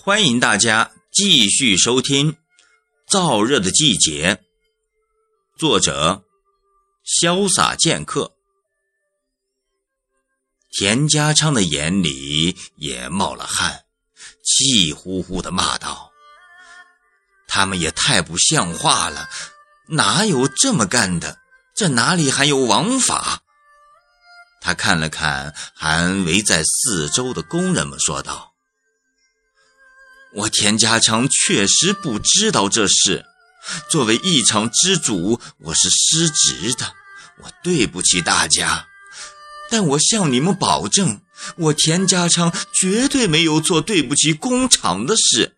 [0.00, 2.32] 欢迎大家继续收听
[3.10, 4.36] 《燥热的季节》，
[5.58, 6.22] 作者：
[7.04, 8.32] 潇洒剑客。
[10.70, 13.84] 田家昌的眼里也冒了汗，
[14.44, 16.12] 气呼呼的骂道
[17.48, 19.28] ：“他们也太不像话了，
[19.88, 21.38] 哪有这么干的？
[21.74, 23.42] 这哪里还有王法？”
[24.62, 28.54] 他看了看还围在四周的工人们，说道。
[30.34, 33.24] 我田家昌确实不知道这事，
[33.90, 36.92] 作为一场之主，我是失职的，
[37.42, 38.86] 我对不起大家。
[39.70, 41.22] 但我向你们保证，
[41.56, 45.56] 我田家昌绝对没有做对不起工厂的事。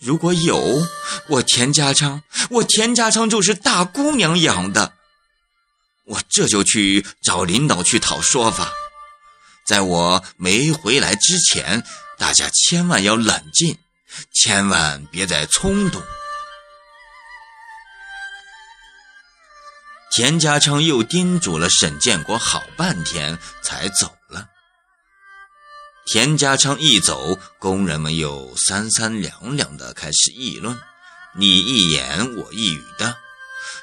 [0.00, 0.86] 如果有，
[1.28, 4.92] 我田家昌，我田家昌就是大姑娘养的。
[6.06, 8.72] 我这就去找领导去讨说法。
[9.66, 11.82] 在我没回来之前。
[12.18, 13.78] 大家千万要冷静，
[14.32, 16.02] 千万别再冲动。
[20.10, 24.48] 田家昌又叮嘱了沈建国好半天，才走了。
[26.06, 30.78] 田家昌一走，工人们又三三两两的开始议论，
[31.36, 33.16] 你一言我一语的。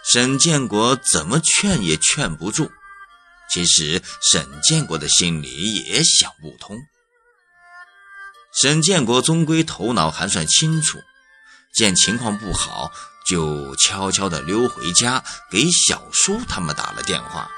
[0.09, 2.71] 沈建国怎么劝也劝不住。
[3.51, 6.77] 其实沈建国的心里也想不通。
[8.53, 10.99] 沈建国终归头脑还算清楚，
[11.73, 12.91] 见情况不好，
[13.25, 17.49] 就悄悄地溜回家，给小叔他们打了电话。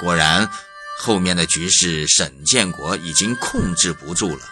[0.00, 0.50] 果然，
[0.98, 4.46] 后面的局势沈建国已经控制不住了，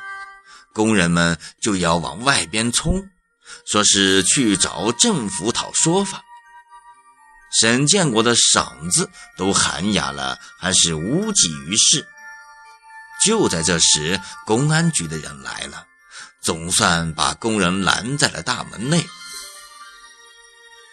[0.72, 3.10] 工人们就要往外边冲，
[3.66, 6.22] 说是去找政府讨说法。
[7.60, 12.06] 沈建国的嗓子都喊哑了，还是无济于事。
[13.24, 15.86] 就在这时，公安局的人来了，
[16.42, 19.06] 总算把工人拦在了大门内。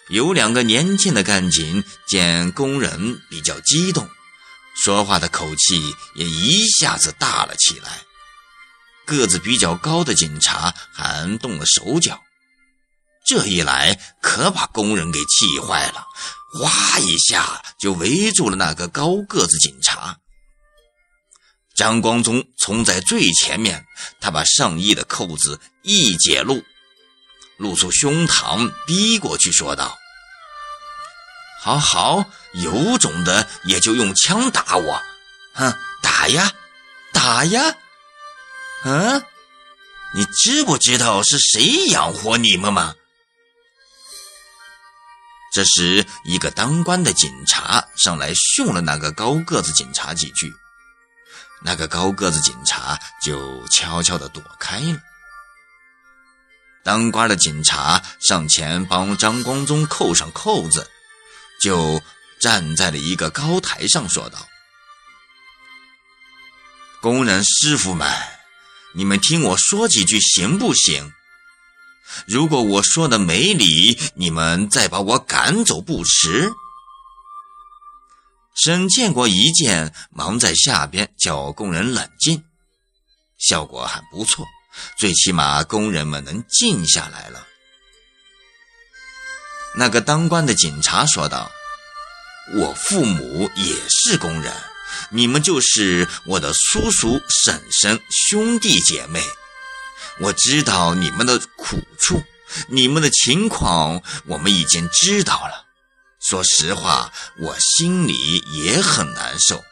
[0.10, 4.10] 有两个年轻的干警见工人比较激动，
[4.84, 8.02] 说话的口气也一下子大了起来。
[9.06, 12.22] 个子比较高的警察还动了手脚，
[13.26, 16.06] 这一来可把工人给气坏了，
[16.54, 20.18] 哗一下就围住了那个高个子警察。
[21.80, 23.86] 张光宗冲在最前面，
[24.20, 26.62] 他把上衣的扣子一解露，
[27.56, 29.98] 露出胸膛，逼过去说道
[31.64, 35.02] ：“好好，有种的也就用枪打我，
[35.54, 36.52] 哼，打呀，
[37.14, 37.74] 打呀！
[38.84, 39.24] 嗯，
[40.14, 42.94] 你知不知道是谁养活你们吗？”
[45.56, 50.54] 这时，一个当官的警察上来训了那个高个子警察几句。
[51.64, 55.00] 那个高个子警察就悄悄地躲开了。
[56.84, 60.90] 当官的警察上前帮张光宗扣上扣子，
[61.62, 62.02] 就
[62.42, 64.48] 站在了一个高台上说道
[67.02, 68.10] ：“工人师傅们，
[68.96, 71.12] 你们听我说几句行不行？
[72.26, 76.52] 如果我说的没理，你们再把我赶走不迟。”
[78.62, 82.44] 沈建国一见，忙在下边叫工人冷静，
[83.38, 84.46] 效果还不错，
[84.98, 87.48] 最起码工人们能静下来了。
[89.78, 91.50] 那个当官的警察说道
[92.60, 94.54] ：“我父母也是工人，
[95.10, 99.24] 你们就是我的叔叔、婶婶、兄弟姐妹，
[100.20, 102.22] 我知道你们的苦处，
[102.68, 105.68] 你们的情况我们已经知道了。”
[106.20, 108.14] 说实话，我心里
[108.54, 109.64] 也很难受。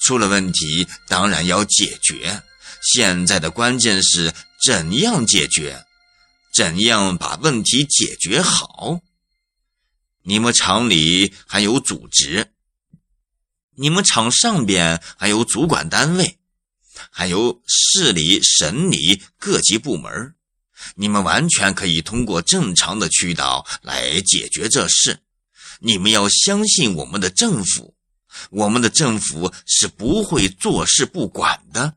[0.00, 2.42] 出了问题，当然要解决。
[2.80, 4.32] 现在的关键是
[4.64, 5.84] 怎样解决，
[6.54, 9.00] 怎样把问题解决好。
[10.22, 12.52] 你们厂里还有组织，
[13.76, 16.38] 你们厂上边还有主管单位，
[17.10, 20.34] 还有市里、省里各级部门，
[20.94, 25.20] 你们完全可以通过正常的渠道来解决这事。
[25.80, 27.94] 你们要相信我们的政府，
[28.50, 31.94] 我们的政府是不会坐视不管的。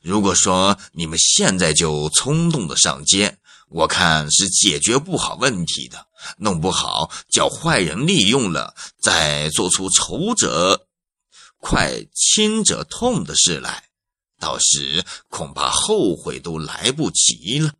[0.00, 3.38] 如果说你们现在就冲动的上街，
[3.68, 6.06] 我看是解决不好问题的，
[6.38, 10.86] 弄不好叫坏人利用了，再做出仇者
[11.58, 13.84] 快、亲者痛的事来，
[14.38, 17.72] 到时恐怕后悔都来不及了。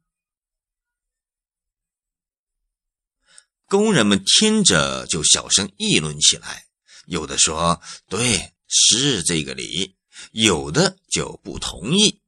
[3.76, 6.64] 工人们听着就小声议论起来
[7.06, 9.94] 有的说对是这个理。
[10.32, 12.20] 有的就不同意。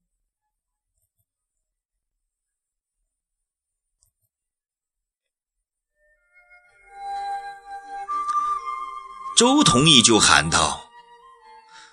[9.36, 10.88] 周同意就喊道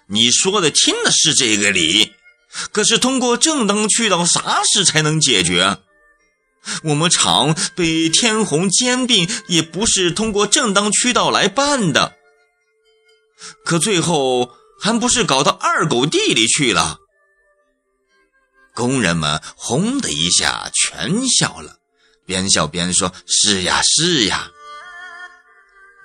[0.08, 2.14] 你说的听的是这个理
[2.72, 5.80] 可是通过正当渠道啥事才能解决
[6.84, 12.16] 我们厂被天虹兼并，也不是通过正当渠道来办的。
[13.66, 14.52] 可最后
[14.82, 17.00] 还不是搞到二狗地里去了？”
[18.74, 21.78] 工人们轰的一下全笑了，
[22.26, 24.50] 边笑边说：“是呀，是呀。”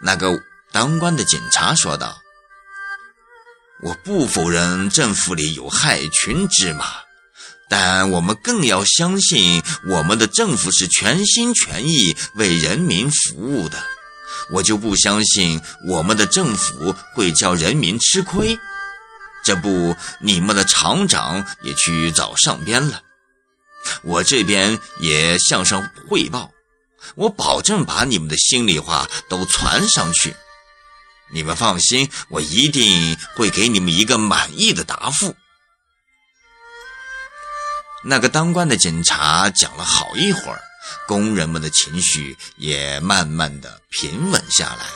[0.02, 0.38] 那个
[0.70, 2.18] 当官的警察说道
[3.82, 6.84] ：“我不否认政府里有害群之马，
[7.68, 13.78] 但我们更要相信我们的政府是全心全意为人民服务的。
[14.50, 18.58] 我就不相信我们的政府会叫人民吃亏。”
[19.44, 23.00] 这不，你们的厂长也去找上边了，
[24.02, 26.50] 我这边也向上汇报，
[27.14, 30.34] 我保证把你们的心里话都传上去。
[31.32, 35.34] 你们放心，我一定会给你们一个满意的答复。
[38.04, 40.60] 那个当官的警察讲了好一会儿，
[41.06, 44.86] 工人们的情绪也慢慢的平稳下来。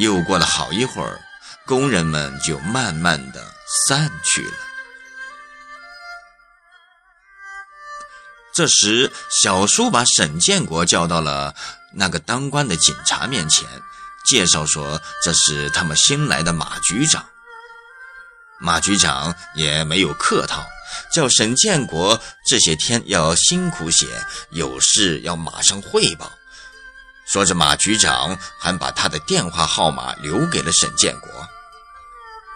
[0.00, 1.20] 又过了好一会儿。
[1.64, 3.54] 工人们就慢慢的
[3.86, 4.54] 散去了。
[8.52, 11.54] 这时，小叔把沈建国叫到了
[11.94, 13.64] 那个当官的警察面前，
[14.24, 17.24] 介绍说：“这是他们新来的马局长。”
[18.58, 20.66] 马局长也没有客套，
[21.12, 24.06] 叫沈建国这些天要辛苦些，
[24.50, 26.30] 有事要马上汇报。
[27.26, 31.30] 说着，马局长还把他的电话号码留给了沈建国。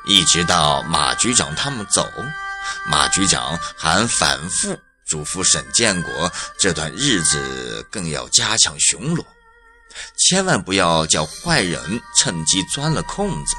[0.06, 2.08] 一直到马局长他们走，
[2.86, 9.24] 马局长还反复嘱咐沈建国，这段日子更要加强巡逻，
[10.16, 13.56] 千万不要叫坏人趁机钻了空子。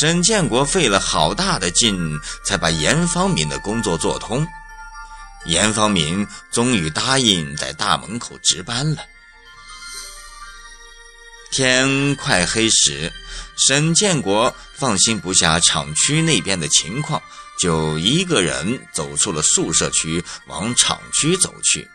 [0.00, 4.46] 沈建国费了好大的劲，才把严方明的工作做通。
[5.46, 9.02] 严方明终于答应在大门口值班了。
[11.52, 13.12] 天快黑时，
[13.56, 17.22] 沈建国放心不下厂区那边的情况，
[17.60, 21.88] 就一个人走出了宿舍区，往厂区走去。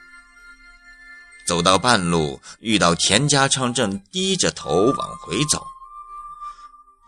[1.45, 5.65] 走到半路，遇到田家昌正低着头往回走。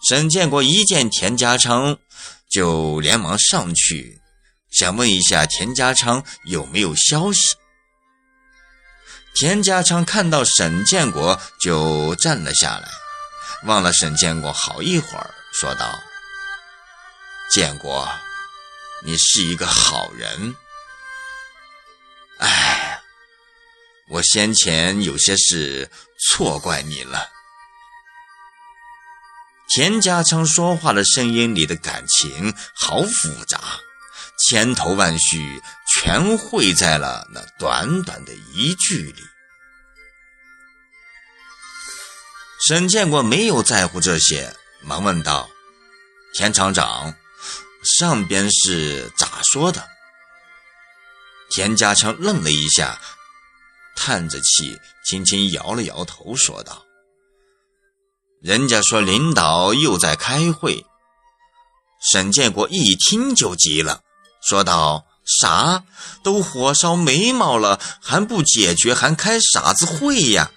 [0.07, 1.98] 沈建国一见田家昌，
[2.50, 4.19] 就连忙上去，
[4.71, 7.56] 想问一下田家昌有没有消息。
[9.36, 12.89] 田家昌看到沈建国，就站了下来，
[13.63, 16.00] 望了沈建国好一会儿，说道
[17.50, 18.09] ：“建国，
[19.06, 20.56] 你是一个好人。
[22.39, 23.01] 哎，
[24.09, 25.89] 我先前有些事
[26.19, 27.30] 错怪你了。”
[29.73, 33.60] 田家昌说话的声音里的感情好复杂，
[34.38, 35.62] 千头万绪。
[35.93, 39.22] 全汇在了那短短的一句里。
[42.67, 45.50] 沈建国没有在乎这些，忙问道
[46.34, 47.13] ：“田厂长，
[47.84, 49.86] 上边是咋说的？”
[51.51, 53.00] 田家昌愣了一下，
[53.96, 56.86] 叹着气，轻轻摇了摇头，说道
[58.41, 60.86] ：“人家说领导又在开会。”
[62.12, 64.01] 沈建国一听就急了，
[64.41, 65.05] 说道。
[65.39, 65.83] 啥
[66.24, 70.51] 都火烧眉毛了，还不解决，还开傻子会呀？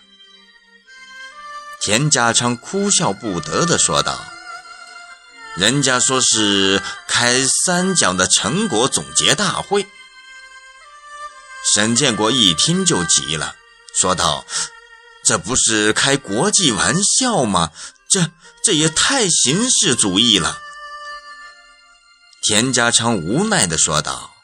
[1.83, 4.25] 田家昌哭笑不得的说道
[5.55, 9.87] ：“人家说是开三讲的成果总结大会。”
[11.75, 13.55] 沈建国一听就急了，
[13.95, 14.47] 说道
[15.25, 17.73] ：“这不是开国际玩笑吗？
[18.09, 18.31] 这
[18.63, 20.61] 这也太形式主义了。”
[22.43, 24.35] 田家昌无奈的说道。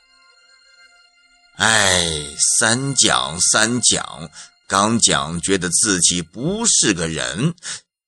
[1.57, 4.31] 哎，三讲三讲，
[4.67, 7.55] 刚讲觉得自己不是个人，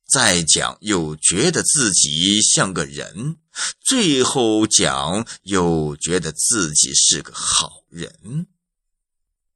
[0.09, 3.37] 再讲又觉得自己像个人，
[3.85, 8.47] 最后讲又觉得自己是个好人。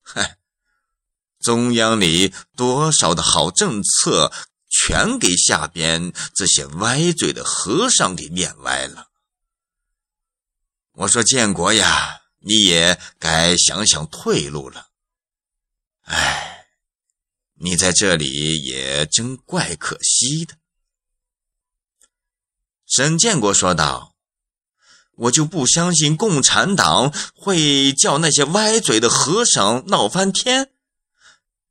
[0.02, 0.36] 嗨，
[1.46, 4.32] 中央里多少的好政策，
[4.68, 9.06] 全给下边这些歪嘴的和尚给念歪了。
[10.94, 12.22] 我说建国呀。
[12.48, 14.86] 你也该想想退路了。
[16.02, 16.68] 哎，
[17.54, 20.54] 你在这里也真怪可惜的。”
[22.86, 24.14] 沈建国说道
[25.26, 30.70] ，“我就不相信共产党会叫那些歪嘴的和尚闹翻天。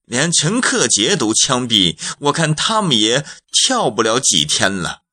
[0.05, 5.03] 连陈克杰都枪毙，我看他们也跳不了几天了。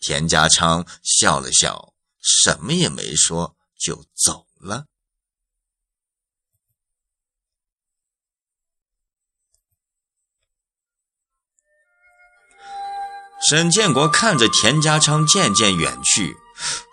[0.00, 4.86] 田家昌笑了笑，什么也没说，就走了。
[13.48, 16.36] 沈建国看着田家昌渐渐远去，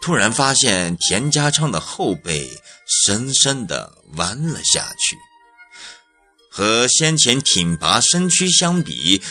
[0.02, 5.18] 突然发现田家昌的后背深深的弯了下去，
[6.58, 9.22] 和先前挺拔身躯相比，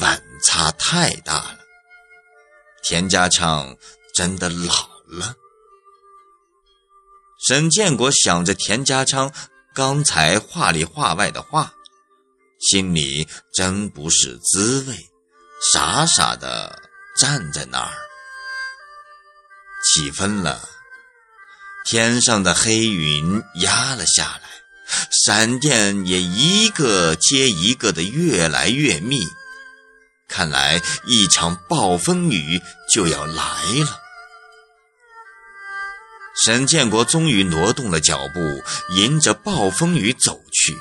[0.00, 1.58] 反差太大了。
[2.82, 3.76] 田家昌
[4.12, 5.36] 真的老了。
[7.46, 9.32] 沈建国想着田家昌
[9.72, 11.72] 刚才话里话外的话，
[12.58, 14.96] 心里真不是滋味。
[15.72, 16.82] 傻傻的
[17.16, 17.94] 站在那儿，
[19.84, 20.68] 起风了，
[21.84, 24.50] 天上的黑云压了下来，
[25.10, 29.20] 闪电也一个接一个的越来越密，
[30.28, 32.60] 看来一场暴风雨
[32.92, 34.00] 就要来了。
[36.44, 38.62] 沈建国终于挪动了脚步，
[38.96, 40.76] 迎着暴风雨走去。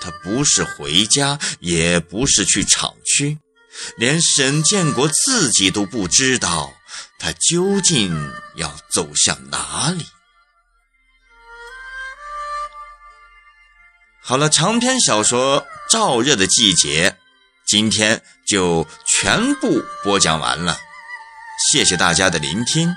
[0.00, 3.38] 他不是回家，也不是去厂区，
[3.96, 6.74] 连沈建国自己都不知道
[7.18, 10.04] 他究竟要走向哪里。
[14.28, 17.08] 好了，长篇小说《燥热的季节》，
[17.66, 20.76] 今天就全部播讲完了，
[21.72, 22.94] 谢谢大家的聆听。